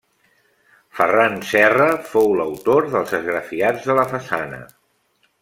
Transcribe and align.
Ferran 0.99 1.35
Serra 1.49 1.89
fou 2.13 2.33
l'autor 2.39 2.89
dels 2.95 3.15
esgrafiats 3.19 3.87
de 3.91 3.99
la 4.01 4.09
façana. 4.17 4.65